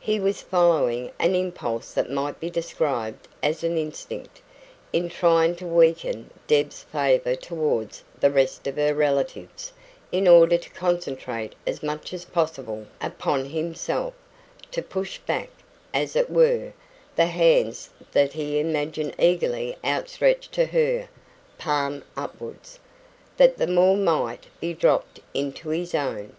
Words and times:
He 0.00 0.18
was 0.18 0.42
following 0.42 1.12
an 1.20 1.36
impulse 1.36 1.94
that 1.94 2.10
might 2.10 2.40
be 2.40 2.50
described 2.50 3.28
as 3.40 3.62
an 3.62 3.78
instinct, 3.78 4.42
in 4.92 5.08
trying 5.08 5.54
to 5.54 5.64
weaken 5.68 6.28
Deb's 6.48 6.82
favour 6.82 7.36
towards 7.36 8.02
the 8.18 8.32
rest 8.32 8.66
of 8.66 8.74
her 8.78 8.92
relatives 8.92 9.72
in 10.10 10.26
order 10.26 10.58
to 10.58 10.70
concentrate 10.70 11.54
as 11.68 11.84
much 11.84 12.12
as 12.12 12.24
possible 12.24 12.84
upon 13.00 13.44
himself 13.44 14.12
to 14.72 14.82
push 14.82 15.18
back, 15.18 15.50
as 15.94 16.16
it 16.16 16.30
were, 16.30 16.72
the 17.14 17.26
hands 17.26 17.88
that 18.10 18.32
he 18.32 18.58
imagined 18.58 19.14
eagerly 19.20 19.76
outstretched 19.84 20.50
to 20.50 20.64
her 20.66 21.08
(palm 21.58 22.02
upwards), 22.16 22.80
that 23.36 23.56
the 23.56 23.68
more 23.68 23.96
might 23.96 24.48
be 24.58 24.74
dropped 24.74 25.20
into 25.32 25.68
his 25.68 25.94
own. 25.94 26.34